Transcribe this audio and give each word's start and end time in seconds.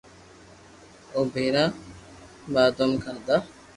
او 1.13 1.21
ڀآرا 1.33 1.65
بادوم 2.53 2.91
کادا 3.03 3.37